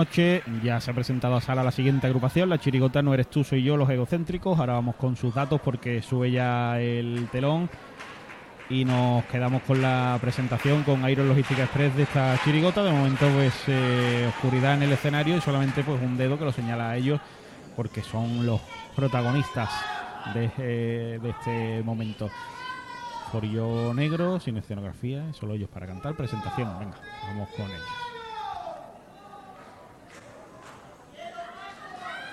[0.00, 3.44] noche ya se ha presentado a sala la siguiente agrupación, la chirigota No eres tú,
[3.44, 4.58] soy yo, los egocéntricos.
[4.58, 7.68] Ahora vamos con sus datos porque sube ya el telón
[8.70, 12.82] y nos quedamos con la presentación con Iron Logística Express de esta chirigota.
[12.82, 16.52] De momento pues eh, oscuridad en el escenario y solamente pues un dedo que lo
[16.52, 17.20] señala a ellos
[17.76, 18.62] porque son los
[18.96, 19.68] protagonistas
[20.32, 22.30] de, eh, este momento.
[23.30, 26.16] Forillo negro, sin escenografía, solo ellos para cantar.
[26.16, 26.96] Presentación, venga,
[27.28, 28.09] vamos con ellos.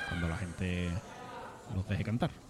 [0.10, 0.92] Cuando la gente
[1.76, 2.47] los deje cantar.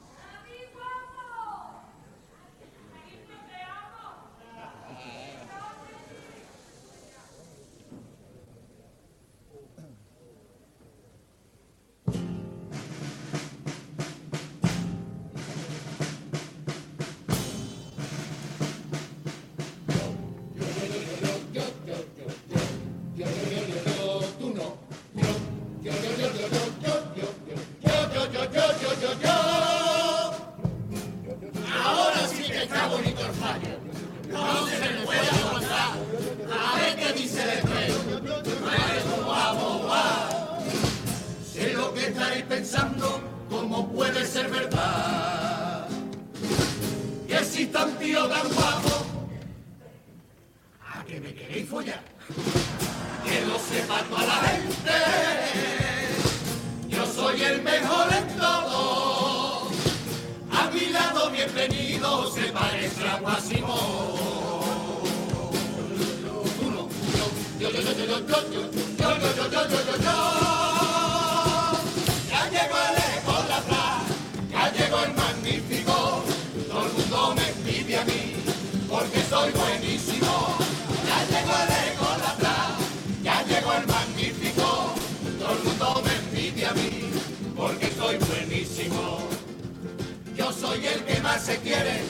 [91.47, 92.01] Se quiere,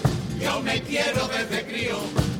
[0.41, 1.99] yo me quiero desde crío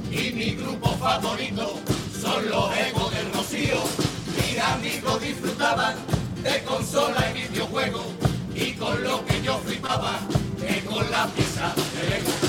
[0.09, 1.79] y mi grupo favorito
[2.19, 3.83] son los egos del Rocío.
[4.35, 5.95] Mis amigos disfrutaban
[6.41, 8.07] de consola y videojuegos
[8.55, 10.21] y con lo que yo flipaba
[10.67, 12.46] es con la pieza de Lego.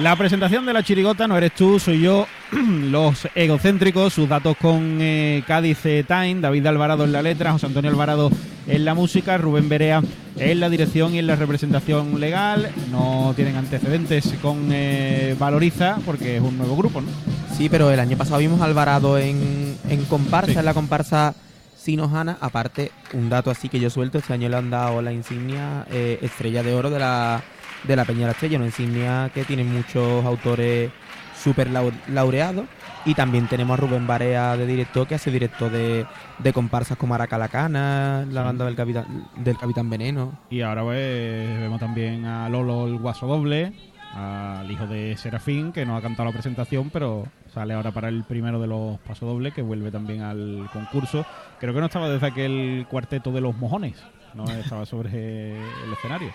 [0.00, 4.98] La presentación de la chirigota no eres tú, soy yo, los egocéntricos, sus datos con
[5.00, 8.30] eh, Cádiz eh, Time, David Alvarado en la letra, José Antonio Alvarado
[8.66, 10.00] en la música, Rubén Berea
[10.38, 12.70] en la dirección y en la representación legal.
[12.90, 17.08] No tienen antecedentes con eh, Valoriza porque es un nuevo grupo, ¿no?
[17.54, 20.58] Sí, pero el año pasado vimos a Alvarado en, en comparsa, Sí.
[20.58, 21.34] en la comparsa
[21.76, 22.38] Sinojana.
[22.40, 26.18] Aparte, un dato así que yo suelto, este año le han dado la insignia eh,
[26.22, 27.42] Estrella de Oro de la,
[27.84, 30.90] de la Peña de la Estrella, una insignia que tienen muchos autores
[31.36, 32.66] súper lau- laureados.
[33.06, 36.04] Y también tenemos a Rubén Barea de director, que hace directo de,
[36.38, 40.38] de comparsas como Aracalacana, la banda del Capitán, del Capitán Veneno.
[40.50, 43.72] Y ahora pues, vemos también a Lolo el Guaso Doble,
[44.14, 48.22] al hijo de Serafín, que no ha cantado la presentación, pero sale ahora para el
[48.24, 51.24] primero de los pasodobles, que vuelve también al concurso.
[51.58, 53.94] Creo que no estaba desde aquel cuarteto de los mojones,
[54.34, 56.32] no estaba sobre el escenario.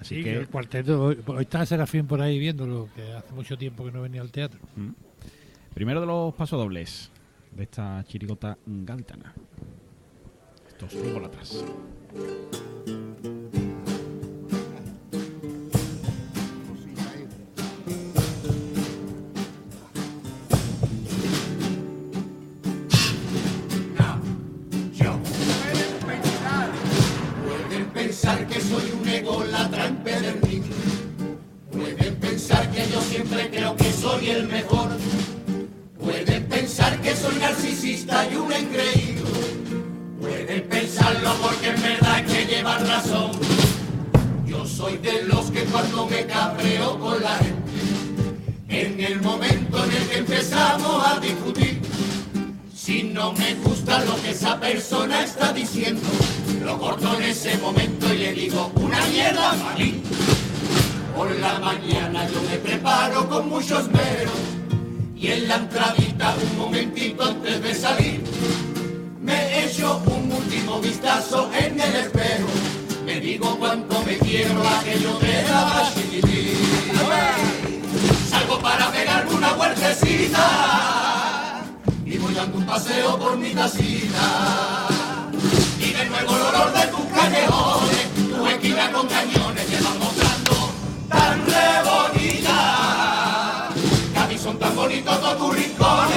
[0.00, 1.02] Así Sí, que el cuarteto.
[1.04, 4.30] Hoy, hoy está Serafín por ahí viéndolo, que hace mucho tiempo que no venía al
[4.30, 4.60] teatro.
[5.74, 7.10] Primero de los pasodobles.
[7.52, 9.34] de esta chirigota gaditana.
[10.68, 11.64] Estos atrás.
[28.20, 30.66] Pensar que soy un ególatra empedernido.
[31.70, 34.88] Pueden pensar que yo siempre creo que soy el mejor.
[36.00, 39.24] Pueden pensar que soy narcisista y un engreído.
[40.20, 43.30] Pueden pensarlo porque en verdad que llevan razón.
[44.46, 47.72] Yo soy de los que cuando me cabreo con la gente,
[48.68, 51.77] en el momento en el que empezamos a discutir,
[52.88, 56.08] si no me gusta lo que esa persona está diciendo,
[56.64, 60.02] lo corto en ese momento y le digo una mierda para mí.
[61.14, 64.30] Por la mañana yo me preparo con mucho esmero
[65.14, 68.24] y en la entradita un momentito antes de salir
[69.20, 72.48] me echo un último vistazo en el espejo.
[73.04, 76.56] Me digo cuánto me quiero aquello de la chiquitín.
[78.30, 81.17] Salgo para pegarme una vueltecita
[82.78, 84.86] paseo por mi casita.
[85.80, 90.70] Y de nuevo el olor de tus callejones, tu esquina con cañones que van mostrando
[91.08, 93.68] tan re bonita.
[94.14, 96.16] Cádiz son tan bonitos todos tus rincones,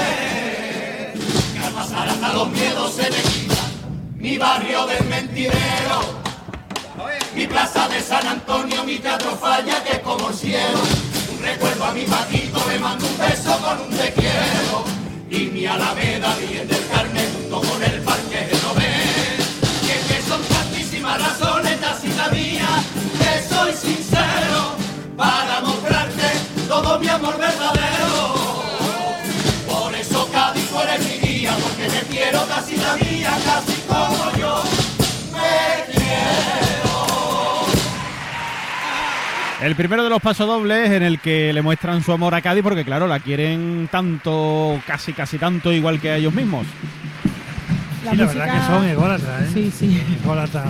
[1.54, 3.72] que al pasar hasta los miedos se me quitan.
[4.18, 6.00] Mi barrio del mentidero,
[7.36, 10.80] mi plaza de San Antonio, mi teatro falla que es como el cielo.
[11.32, 15.01] Un recuerdo a mi Paquito, le mando un beso con un te quiero.
[15.34, 19.40] Y mi Alameda, bien del Carmen, junto con el parque Nobel.
[19.82, 22.68] Y es que son tantísimas razones, tacita mía,
[23.18, 24.76] que soy sincero,
[25.16, 26.34] para mostrarte
[26.68, 28.36] todo mi amor verdadero.
[29.70, 34.38] Por eso Cádiz, tú eres mi guía, porque te quiero casi la mía, casi como
[34.38, 34.64] yo
[35.32, 36.71] me quiero.
[39.62, 42.84] El primero de los pasodobles en el que le muestran su amor a Cádiz porque
[42.84, 46.66] claro, la quieren tanto, casi casi tanto igual que a ellos mismos.
[48.10, 49.50] Sí, la verdad que son ególatras, ¿eh?
[49.54, 50.02] Sí, sí.
[50.24, 50.66] Ególatras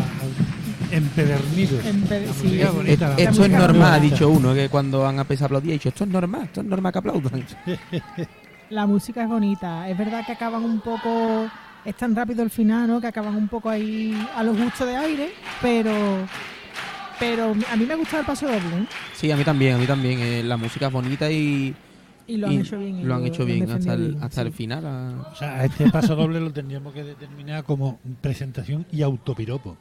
[0.92, 1.86] empedernidos.
[1.86, 2.44] Empe- La sí.
[2.48, 5.72] música bonita, la Esto es normal, ha dicho uno, que cuando han empezado a aplaudir,
[5.72, 7.46] ha dicho, esto es normal, esto es normal que aplaudan.
[8.72, 9.88] La música es bonita.
[9.90, 11.46] Es verdad que acaban un poco.
[11.84, 13.02] Es tan rápido el final, ¿no?
[13.02, 15.92] Que acaban un poco ahí a los gustos de aire, pero.
[17.22, 18.86] Pero a mí me gusta el paso doble, ¿eh?
[19.14, 20.20] Sí, a mí también, a mí también.
[20.20, 21.74] eh, la música es bonita y,
[22.28, 23.08] Y lo han y hecho bien.
[23.08, 24.48] lo han hecho bien hasta, el, bien, hasta sí.
[24.48, 24.84] el final.
[24.88, 25.30] ah.
[25.32, 29.78] O sea, este paso doble lo tendríamos que determinar como presentación y autopiropo.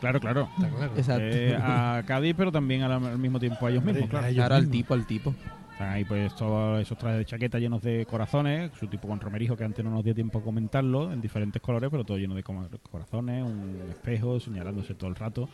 [0.00, 0.48] Claro, claro.
[0.58, 0.92] ¿Está claro?
[0.96, 1.24] Exacto.
[1.24, 4.26] Eh, a Cádiz, pero también al, al mismo tiempo a ellos mismos, claro.
[4.26, 5.34] ellos Ahora al tipo, al tipo.
[5.72, 9.56] Están ahí pues todos esos trajes de chaqueta llenos de corazones, su tipo con romerijo
[9.56, 12.42] que antes no nos dio tiempo a comentarlo, en diferentes colores, pero todo lleno de
[12.42, 15.48] corazones, un espejo, señalándose todo el rato,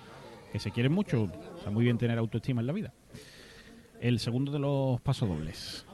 [0.53, 2.95] que se quieren mucho, está muy bien tener autoestima en la vida.
[4.01, 5.85] El segundo de los pasodobles.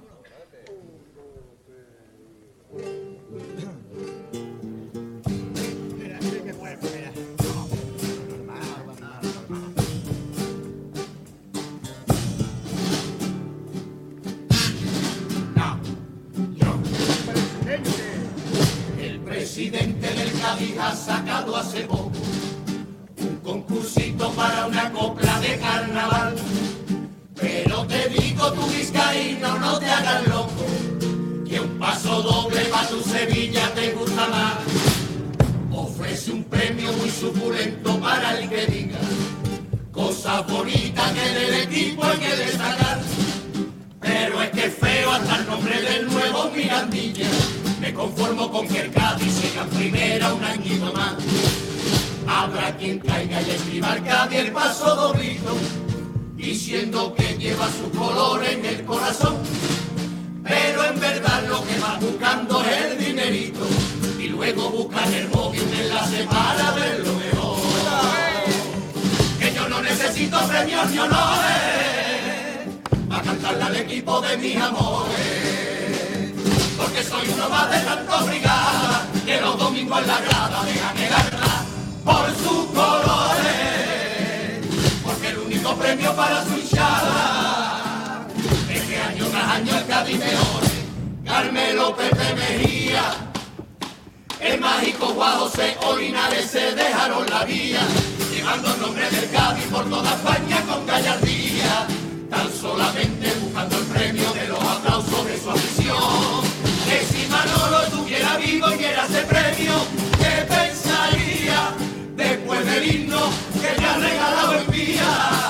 [19.24, 22.23] Presidente del Cádiz ha sacado hace poco
[23.44, 26.34] concursito para una copla de carnaval.
[27.40, 30.64] Pero te digo tu vizcaíno, no te hagas loco,
[31.46, 34.54] que un paso doble para tu Sevilla te gusta más.
[35.70, 38.98] Ofrece un premio muy suculento para el que diga
[39.92, 41.54] cosas bonitas que del
[53.94, 55.56] y escriba al Cádiz el paso doblito,
[56.36, 59.36] diciendo que lleva su color en el corazón.
[60.42, 63.66] Pero en verdad lo que va buscando es el dinerito
[64.18, 67.58] y luego buscan el móvil un enlace para verlo mejor.
[69.38, 71.52] Que yo no necesito premios ni honores
[73.10, 76.32] a cantarle al equipo de mis amores.
[76.76, 81.64] Porque soy uno más de tantos brigadas que los domingos en la grada dejan alma
[82.04, 83.73] por sus colores
[85.84, 88.26] premio para su hinchada.
[88.70, 90.62] Es que año tras año el Cádiz mejor.
[91.26, 93.02] Carmelo Pepe Mejía.
[94.40, 97.80] El mágico Juan José Orinares se dejaron la vía,
[98.32, 101.86] llevando el nombre del Cádiz por toda España con gallardía,
[102.30, 106.44] tan solamente buscando el premio de los aplausos de su afición.
[106.86, 109.74] Que si Manolo estuviera vivo y era ese premio,
[110.18, 111.74] ¿qué pensaría
[112.16, 113.20] después del himno
[113.60, 115.43] que te ha regalado el día?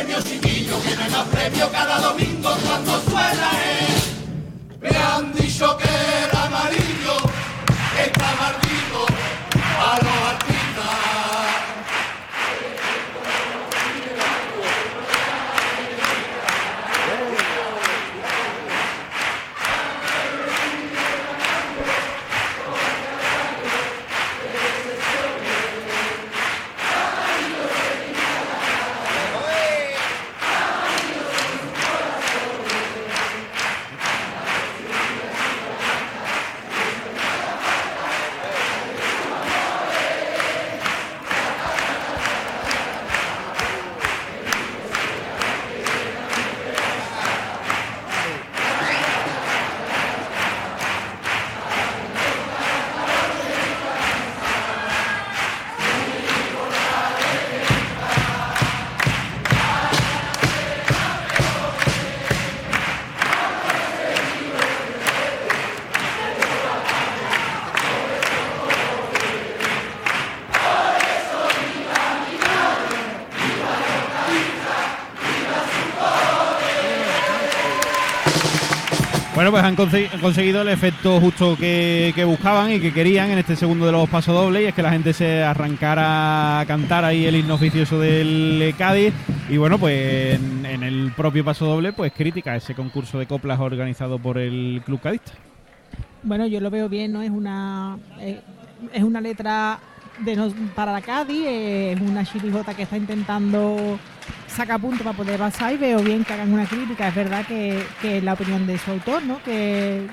[0.00, 3.86] premios chiquillos, que no hay más premios cada domingo cuando suena, eh.
[4.80, 6.29] Me han dicho que
[79.40, 83.38] Bueno, pues han conse- han conseguido el efecto justo que, buscaban y que querían en
[83.38, 87.24] este segundo de los pasodobles y es que la gente se arrancara a cantar ahí
[87.24, 89.14] el himno oficioso del Cádiz
[89.48, 94.36] y bueno, pues en, el propio pasodoble pues crítica ese concurso de coplas organizado por
[94.36, 95.32] el Club Cadista.
[96.22, 97.22] Bueno, yo lo veo bien, ¿no?
[97.22, 98.42] Es una eh,
[98.92, 99.78] es una letra
[100.24, 103.98] de nos- para la Cádiz, eh, es una chirijota que está intentando
[104.48, 107.08] sacar puntos para poder pasar y veo bien que hagan una crítica.
[107.08, 109.42] Es verdad que, que es la opinión de su autor, ¿no?
[109.42, 110.06] Que,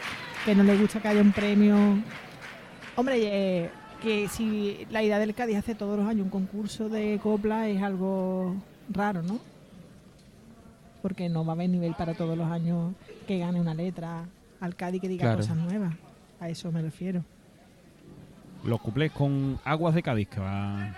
[0.45, 1.75] que no le gusta que haya un premio.
[2.95, 3.69] Hombre, eh,
[4.01, 7.81] que si la idea del Cádiz hace todos los años un concurso de copla es
[7.81, 8.55] algo
[8.89, 9.39] raro, ¿no?
[11.01, 12.93] Porque no va a haber nivel para todos los años
[13.27, 14.23] que gane una letra
[14.59, 15.37] al Cádiz que diga Claro.
[15.37, 15.93] cosas nuevas.
[16.39, 17.23] A eso me refiero.
[18.67, 20.93] Los cuplés con Aguas de Cádiz que va a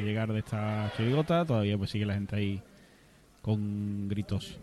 [0.00, 2.60] llegar de esta chirigota, todavía pues sigue la gente ahí
[3.40, 4.58] con gritos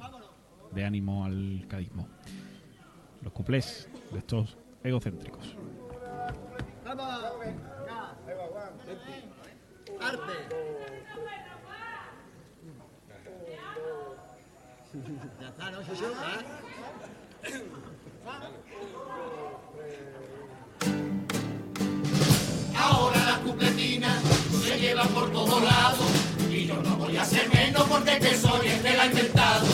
[0.72, 2.10] de ánimo al cadismo.
[3.22, 5.56] Los cuplés de estos egocéntricos.
[23.50, 26.06] Se llevan por todos lados
[26.52, 29.66] y yo no voy a ser menos porque que soy el que la ha inventado.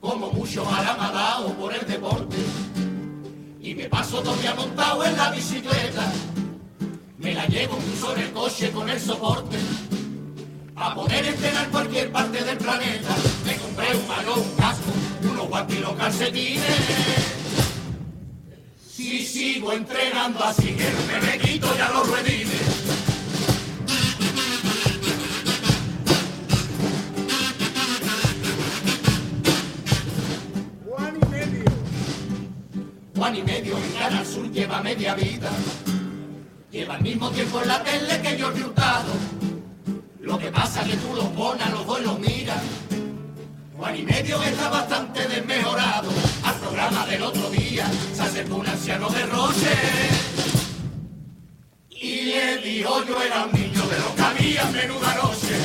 [0.00, 2.36] Como mucho dado por el deporte
[3.60, 6.12] y me paso todo día montado en la bicicleta.
[7.18, 9.85] Me la llevo incluso en el coche con el soporte.
[10.78, 13.16] A poder entrenar cualquier parte del planeta,
[13.46, 14.92] me compré un mano, un casco,
[15.22, 16.62] unos guantes y los calcetines.
[18.86, 20.90] Si sigo entrenando así, que
[21.26, 22.60] me quito ya los ruedines.
[33.16, 35.50] Juan y medio en Canal Sur lleva media vida.
[36.70, 39.35] Lleva el mismo tiempo en la tele que Jordi Hurtado.
[40.36, 42.60] Lo que pasa es que tú los pones los dos los miras.
[43.74, 46.10] Juan y medio está bastante desmejorado.
[46.44, 49.72] Al programa del otro día se acercó un anciano de Roche.
[51.88, 55.56] Y le dijo yo era un niño de los que había en menuda noche.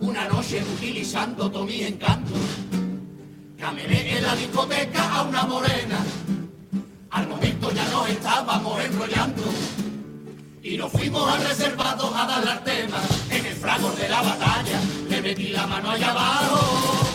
[0.00, 2.34] Una noche utilizando todo mi encanto.
[3.68, 5.98] Camelé en la discoteca a una morena.
[7.10, 9.42] Al momento ya nos estábamos enrollando.
[10.62, 12.96] Y nos fuimos al reservado a darle al tema.
[13.28, 17.08] En el fragor de la batalla le metí la mano allá abajo.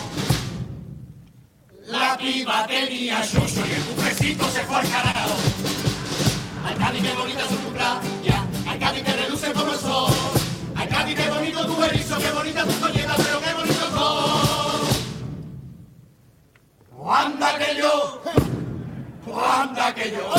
[1.88, 5.34] La piba tenía yo y el cufrecito se fue al carajo.
[6.66, 8.46] Ay, Cádiz, qué bonita su ya.
[8.68, 10.12] Ay, Cádiz, que reluce como el sol.
[10.76, 14.53] Ay, Cádiz, qué bonito tu erizo, qué bonita tu colleta, pero qué bonito todo.
[17.16, 18.20] ¡Anda que yo!
[19.40, 20.34] ¡Anda que yo!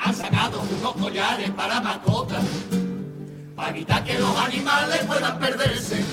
[0.00, 2.44] Han sacado unos collares para mascotas.
[3.56, 6.04] Para evitar que los animales puedan perderse.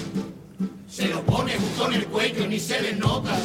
[1.02, 3.36] Se lo pone justo en el cuello, ni se les nota.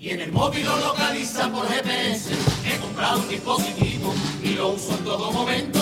[0.00, 2.32] Y en el móvil lo localiza por GPS.
[2.66, 5.80] He comprado un dispositivo y lo uso en todo momento.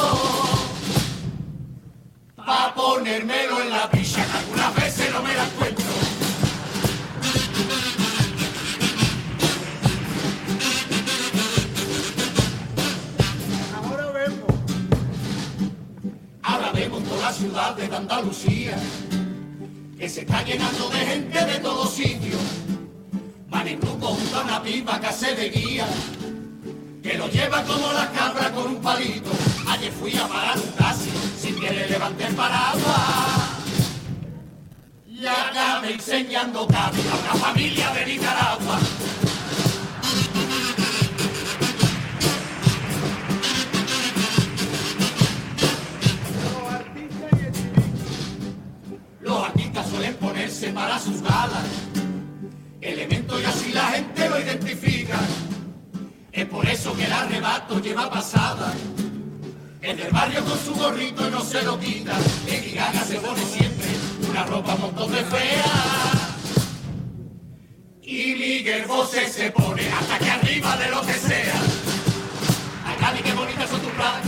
[2.36, 5.86] Pa' ponérmelo en la picha, que algunas veces no me la encuentro.
[16.42, 18.76] Ahora vemos toda la ciudad de Andalucía,
[19.98, 22.40] que se está llenando de gente de todos sitios.
[23.48, 25.86] Van en junto a una pipa que hace de guía,
[27.02, 29.30] que lo lleva como la cabra con un palito.
[29.66, 33.58] Ayer fui a parar un taxi, sin que le levante el paraguas.
[35.08, 38.78] Y acabé enseñando cable a una familia de Nicaragua.
[50.78, 51.66] Para sus galas.
[52.80, 55.18] Elementos y así la gente lo identifica.
[56.30, 58.72] Es por eso que el arrebato lleva pasada.
[59.82, 62.16] El del barrio con su gorrito no se lo quita.
[62.46, 63.88] Lady Gaga se pone siempre
[64.30, 65.74] una ropa montón de fea.
[68.02, 71.60] Y Miguel Bosé se pone hasta que arriba de lo que sea.
[72.86, 74.22] Ay, Cádiz, qué bonitas son tus playas.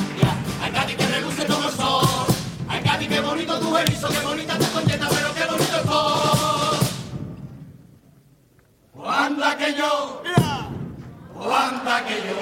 [0.62, 2.26] Ay, Cádiz, que reluce como el sol.
[2.68, 6.29] Ay, Cádiz, qué bonito tu erizo, qué bonita tu concheta, pero qué bonito el sol.
[9.30, 10.22] Anda que yo,
[11.36, 12.36] o anda que yo.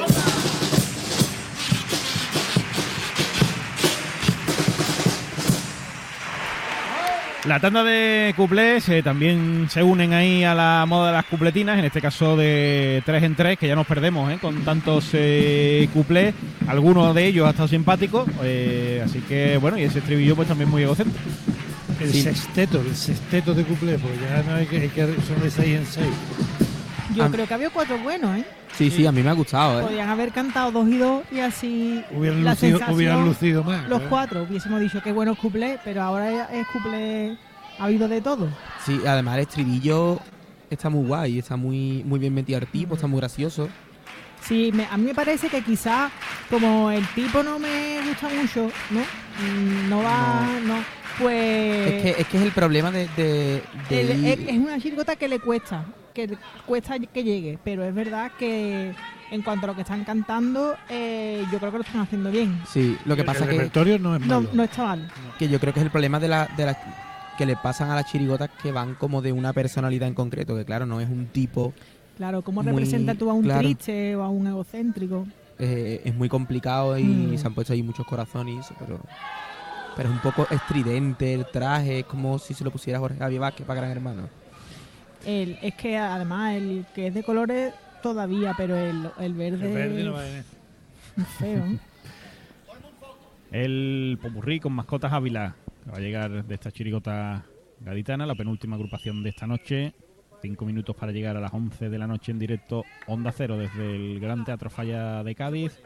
[7.45, 11.79] La tanda de cuplés eh, también se unen ahí a la moda de las cupletinas,
[11.79, 15.89] en este caso de tres en tres, que ya nos perdemos eh, con tantos eh,
[15.95, 16.35] cuplés.
[16.67, 20.69] Algunos de ellos ha estado simpático, eh, así que bueno, y ese estribillo pues también
[20.69, 21.27] muy egocéntrico.
[22.01, 22.23] El Sí.
[22.23, 25.77] sexteto, el sexteto de cuplé, porque ya no hay que, hay que son de 6
[25.79, 26.07] en 6.
[27.19, 28.45] Yo creo que había cuatro buenos, ¿eh?
[28.73, 29.85] Sí, sí, a mí me ha gustado, ¿eh?
[29.85, 33.89] Podían haber cantado dos y dos y así Hubieran la lucido, sensación, hubieran lucido más.
[33.89, 34.07] los ¿eh?
[34.09, 37.37] cuatro hubiésemos dicho qué buenos cuplés, pero ahora es cuplé,
[37.79, 38.49] ha habido de todo.
[38.85, 40.21] Sí, además el estribillo
[40.71, 43.69] está muy guay, está muy, muy bien metido al tipo, está muy gracioso.
[44.43, 46.13] Sí, me- a mí me parece que quizás
[46.49, 49.01] como el tipo no me gusta mucho, ¿no?
[49.01, 50.77] Mm, No va, no,
[51.19, 51.93] pues...
[51.95, 53.09] Es que, es que es el problema de...
[53.17, 55.85] de- de El- ir- es, es una chirigota que le cuesta,
[56.27, 58.93] que cuesta que llegue, pero es verdad que
[59.31, 62.59] en cuanto a lo que están cantando, eh, yo creo que lo están haciendo bien.
[62.67, 64.51] Sí, lo que El- pasa el que, repertorio no es No, malo.
[64.53, 65.01] no está mal.
[65.39, 66.77] que yo creo que es el problema de la, de la
[67.37, 70.65] que le pasan a las chirigotas que van como de una personalidad en concreto, que
[70.65, 71.73] claro, no es un tipo,
[72.17, 73.61] Claro, ¿cómo Muy representa tú a un claro.
[73.69, 75.29] triste o a un egocéntrico?
[75.61, 77.39] eh, es muy complicado y Mm.
[77.39, 78.99] se han puesto ahí muchos corazones y eso, pero,
[79.97, 83.41] pero es un poco estridente el traje, es como si se lo pusiera Jorge Javier
[83.41, 84.29] Vázquez para Gran Hermano.
[85.25, 89.75] El, es que además el que es de colores todavía, pero el, el verde, El
[89.75, 91.67] verde no va en es feo.
[91.67, 91.79] ¿eh?
[93.51, 97.45] El Popurrí con mascotas Ávila, que va a llegar de esta chirigota
[97.81, 99.95] gaditana, la penúltima agrupación de esta noche.
[100.43, 103.97] Cinco minutos para llegar a las 11 de la noche en directo Onda Cero desde
[103.97, 105.81] el Gran Teatro Falla de Cádiz,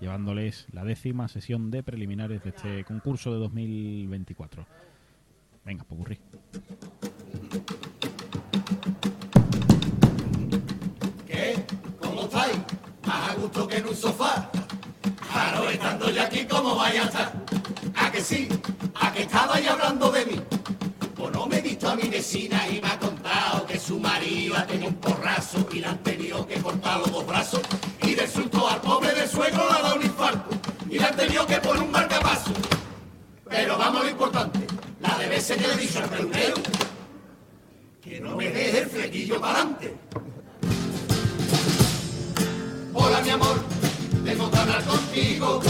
[0.00, 4.66] llevándoles la décima sesión de preliminares de este concurso de 2024.
[5.64, 6.18] Venga, Popurrí.
[13.40, 14.50] Gusto que en un sofá.
[15.32, 17.32] Claro, estando yo aquí, ¿cómo vaya a estar?
[17.96, 18.48] ¿A que sí?
[18.94, 20.40] ¿A que estabais hablando de mí?
[21.16, 24.56] Pues no me he visto a mi vecina y me ha contado que su marido
[24.56, 27.60] ha tenido un porrazo y le han tenido que cortar los dos brazos.
[28.02, 30.50] Y del susto al pobre del suegro le ha dado un infarto
[30.88, 32.52] y le han tenido que poner un marcapaso.
[33.48, 34.60] Pero vamos a lo importante,
[35.00, 36.54] la de veces que le dicho al peluquero
[38.02, 39.96] que no me deje el flequillo para adelante.
[43.02, 43.56] Hola mi amor,
[44.24, 45.60] tengo que hablar contigo.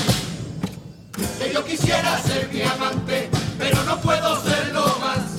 [1.38, 5.30] Que yo quisiera ser mi amante, pero no puedo serlo más.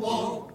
[0.00, 0.51] Me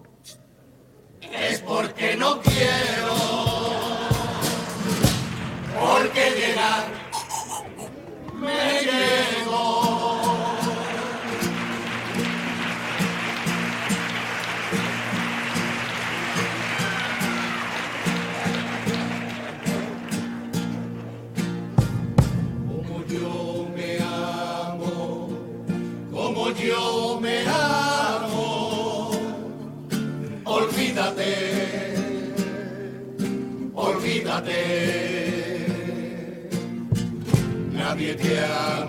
[38.15, 38.87] Yeah.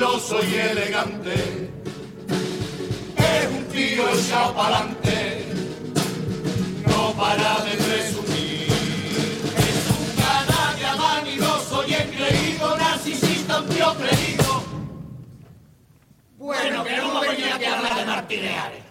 [0.00, 1.70] Estiloso y elegante
[3.16, 5.44] es un tío echado pa'lante,
[6.86, 8.72] no para de presumir.
[9.58, 14.62] Es un canalla vanidoso y engreído, narcisista, un tío creído.
[16.38, 18.84] Bueno, que no me venía a hablar de martineares.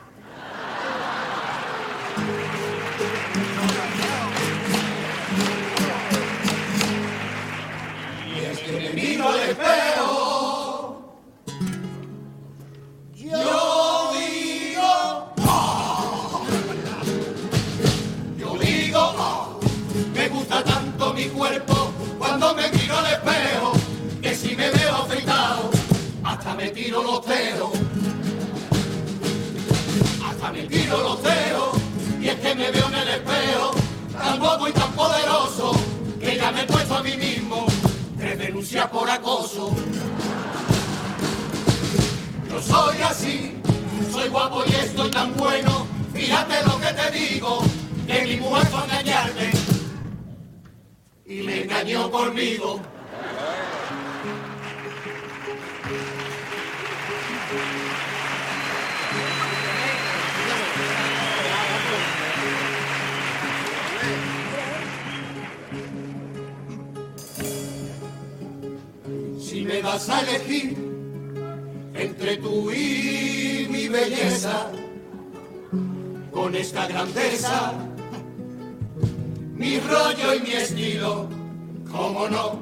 [8.28, 10.09] Y es que me miro al espejo
[27.00, 27.22] tiro los
[30.26, 31.78] hasta me tiro los dedos,
[32.20, 33.72] y es que me veo en el espejo,
[34.12, 35.72] tan guapo y tan poderoso,
[36.20, 37.66] que ya me he puesto a mí mismo,
[38.18, 39.76] tres denuncias por acoso.
[42.50, 43.56] Yo soy así,
[44.12, 45.88] soy guapo y estoy tan bueno.
[46.14, 47.60] Fíjate lo que te digo,
[48.08, 49.52] que mi mujer fue a engañarme
[51.26, 52.82] y me engañó conmigo.
[69.82, 70.76] Me das a elegir
[71.94, 74.68] entre tú y mi belleza,
[76.32, 77.74] con esta grandeza,
[79.56, 81.30] mi rollo y mi estilo,
[81.90, 82.60] cómo no,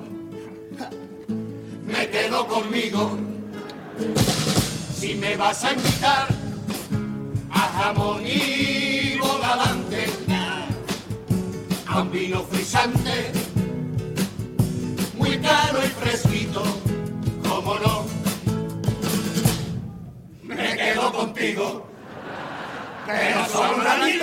[1.88, 3.18] me quedo conmigo.
[4.96, 6.28] Si me vas a invitar
[7.50, 10.06] a jamón y bogavante,
[11.88, 13.32] a un vino frisante,
[15.18, 16.77] muy caro y fresquito,
[23.08, 24.22] Pero solo un ¿eh?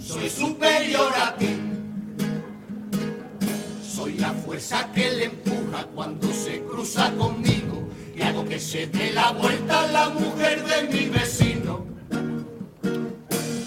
[0.00, 1.56] Soy superior a ti.
[3.80, 9.12] Soy la fuerza que le empuja cuando se cruza conmigo y hago que se dé
[9.12, 11.86] la vuelta la mujer de mi vecino.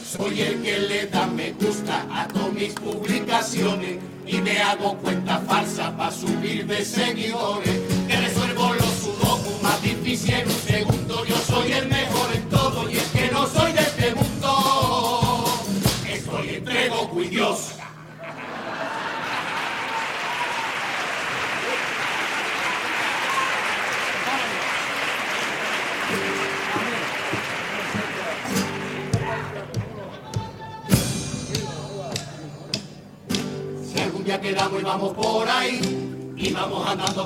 [0.04, 5.40] Soy el que le da me gusta a todas mis publicaciones y me hago cuenta
[5.40, 7.80] falsa para subir de seguidores.
[8.08, 11.26] Que resuelvo los sudokus más difícil en un segundo.
[11.26, 12.34] Yo soy el mejor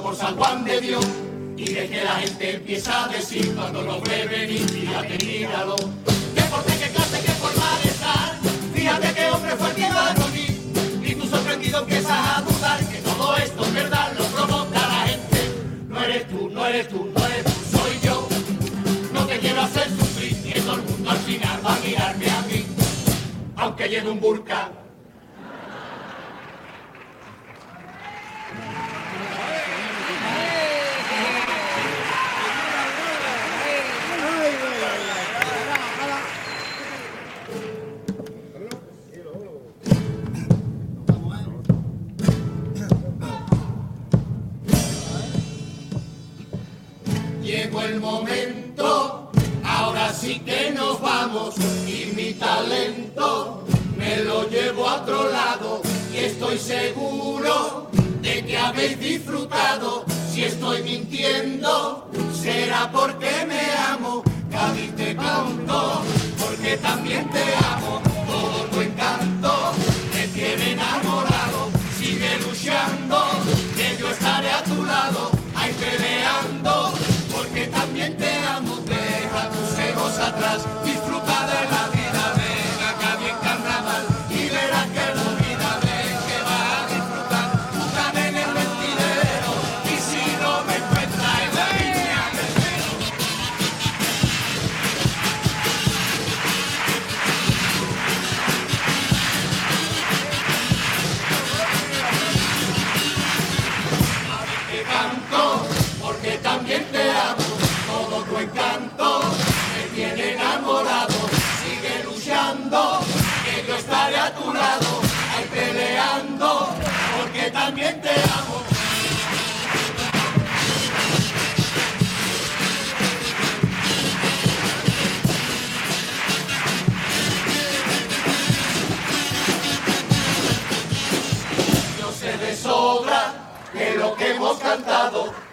[0.06, 1.06] por San Juan de Dios.
[1.58, 5.76] Y de que la gente empieza a decir cuando nos ve venir, fíjate, míralo.
[6.36, 8.40] Qué porte, qué clase, qué forma de estar.
[8.76, 10.16] Fíjate qué hombre fue el que iba a.
[11.08, 15.40] Y tú sorprendido empiezas a dudar que todo esto es verdad, lo provoca la gente.
[15.90, 18.28] No eres tú, no eres tú, no eres tú, soy yo.
[19.12, 22.42] No te quiero hacer sufrir, y todo el mundo al final va a mirarme a
[22.42, 22.66] mí.
[23.56, 24.85] Aunque lleve un burka.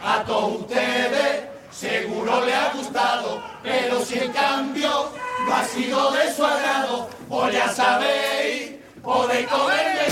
[0.03, 5.11] A todos ustedes seguro le ha gustado, pero si en cambio
[5.47, 10.12] no ha sido de su agrado, pues ya sabéis, podéis comerme